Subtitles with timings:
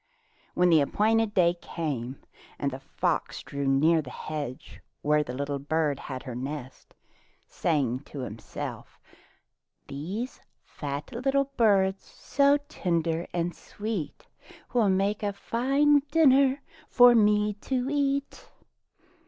[0.55, 2.23] When the appointed day came
[2.59, 6.95] the fox drew near the hedge where the little bird had her nest,
[7.45, 8.99] saying to himself,
[9.87, 14.25] "These fat little birds, so tender and sweet.
[14.73, 18.49] Will make a fine dinner for me to eat."